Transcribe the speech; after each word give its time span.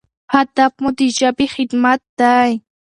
هدف 0.33 0.71
مو 0.81 0.89
د 0.97 0.99
ژبې 1.17 1.47
خدمت 1.55 2.01
دی. 2.19 2.51